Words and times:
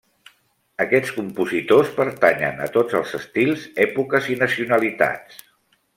Aquests 0.85 1.11
compositors 1.17 1.91
pertanyen 1.99 2.65
a 2.65 2.69
tots 2.79 2.97
els 3.01 3.15
estils, 3.19 3.69
èpoques 3.85 4.31
i 4.37 4.39
nacionalitats. 4.45 5.43